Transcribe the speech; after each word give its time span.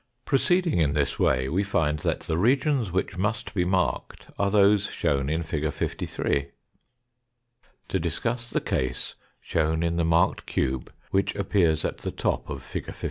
Proceeding 0.25 0.79
in 0.79 0.93
this 0.95 1.19
way, 1.19 1.47
we 1.47 1.63
find 1.63 1.99
that 1.99 2.21
the 2.21 2.35
regions 2.39 2.91
which 2.91 3.19
must 3.19 3.53
be 3.53 3.63
marked 3.63 4.31
are 4.39 4.49
those 4.49 4.87
shown 4.87 5.29
in 5.29 5.43
fig. 5.43 5.71
53. 5.71 6.47
To 7.89 7.99
discuss 7.99 8.49
the 8.49 8.61
case 8.61 9.13
shown 9.39 9.83
in 9.83 9.97
the 9.97 10.03
marked 10.03 10.47
cube 10.47 10.91
which 11.11 11.35
appears 11.35 11.85
at 11.85 11.99
the 11.99 12.09
top 12.09 12.49
of 12.49 12.63
fig. 12.63 12.85
53. 12.85 12.99